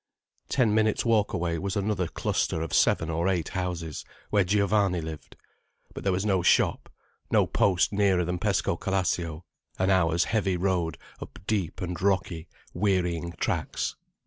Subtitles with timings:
[0.49, 5.35] Ten minutes' walk away was another cluster of seven or eight houses, where Giovanni lived.
[5.93, 6.89] But there was no shop,
[7.29, 9.43] no post nearer than Pescocalascio,
[9.77, 13.95] an hour's heavy road up deep and rocky, wearying tracks.